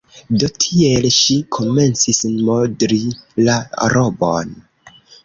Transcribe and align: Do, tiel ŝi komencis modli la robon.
Do, 0.43 0.47
tiel 0.63 1.03
ŝi 1.17 1.35
komencis 1.57 2.21
modli 2.47 2.97
la 3.49 3.59
robon. 3.95 4.57